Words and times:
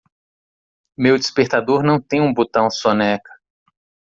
Meu 0.97 1.15
despertador 1.15 1.83
não 1.83 2.01
tem 2.01 2.19
um 2.21 2.33
botão 2.33 2.71
soneca. 2.71 3.31